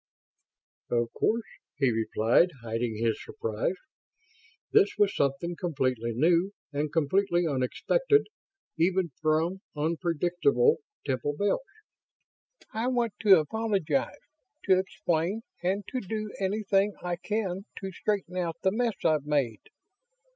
[0.89, 1.45] "Of course,"
[1.77, 3.75] he replied, hiding his surprise.
[4.71, 8.25] This was something completely new and completely unexpected,
[8.79, 11.61] even from unpredictable Temple Bells.
[12.73, 14.17] "I want to apologize,
[14.63, 19.61] to explain and to do anything I can to straighten out the mess I've made.